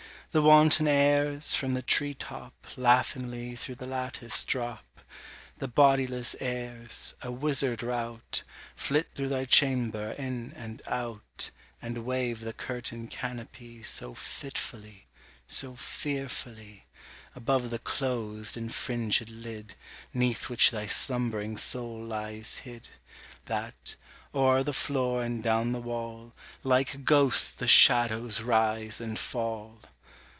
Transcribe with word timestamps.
The 0.33 0.41
wanton 0.41 0.87
airs, 0.87 1.55
from 1.55 1.73
the 1.73 1.81
tree 1.81 2.13
top, 2.13 2.53
Laughingly 2.77 3.53
through 3.57 3.75
the 3.75 3.85
lattice 3.85 4.45
drop 4.45 5.01
The 5.57 5.67
bodiless 5.67 6.37
airs, 6.39 7.15
a 7.21 7.29
wizard 7.29 7.83
rout, 7.83 8.43
Flit 8.73 9.09
through 9.13 9.27
thy 9.27 9.43
chamber 9.43 10.11
in 10.11 10.53
and 10.55 10.81
out, 10.87 11.49
And 11.81 12.05
wave 12.05 12.39
the 12.39 12.53
curtain 12.53 13.07
canopy 13.09 13.83
So 13.83 14.13
fitfully 14.13 15.07
so 15.49 15.75
fearfully 15.75 16.85
Above 17.35 17.69
the 17.69 17.79
closed 17.79 18.55
and 18.55 18.69
fringèd 18.69 19.27
lid 19.43 19.75
"Neath 20.13 20.47
which 20.47 20.71
thy 20.71 20.85
slumb'ring 20.85 21.57
soul 21.57 22.01
lies 22.01 22.59
hid, 22.59 22.87
That, 23.47 23.97
o'er 24.33 24.63
the 24.63 24.71
floor 24.71 25.23
and 25.23 25.43
down 25.43 25.73
the 25.73 25.81
wall, 25.81 26.31
Like 26.63 27.03
ghosts 27.03 27.51
the 27.51 27.67
shadows 27.67 28.39
rise 28.41 29.01
and 29.01 29.19
fall! 29.19 29.81